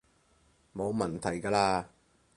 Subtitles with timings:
[0.75, 1.85] 冇問題㗎喇